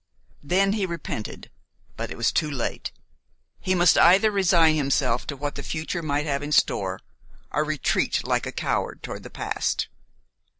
[0.41, 1.51] Then he repented,
[1.95, 2.91] but it was too late;
[3.59, 7.01] he must either resign himself to what the future might have in store,
[7.51, 9.89] or retreat like a coward toward the past.